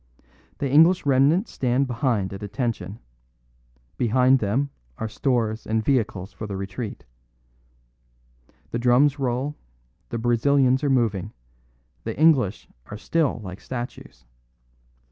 The 0.57 0.67
English 0.67 1.05
remnant 1.05 1.47
stand 1.47 1.85
behind 1.85 2.33
at 2.33 2.41
attention; 2.41 2.97
beside 3.97 4.39
them 4.39 4.71
are 4.97 5.07
stores 5.07 5.67
and 5.67 5.85
vehicles 5.85 6.33
for 6.33 6.47
the 6.47 6.57
retreat. 6.57 7.05
The 8.71 8.79
drums 8.79 9.19
roll; 9.19 9.55
the 10.09 10.17
Brazilians 10.17 10.83
are 10.83 10.89
moving; 10.89 11.33
the 12.03 12.19
English 12.19 12.67
are 12.87 12.97
still 12.97 13.41
like 13.43 13.61
statues. 13.61 14.25